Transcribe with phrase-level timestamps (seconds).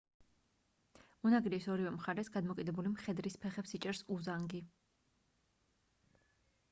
[1.29, 4.67] უნაგირის ორივე მხარეს გადმოკიდებული მხედრის ფეხებს იჭერს უზანგი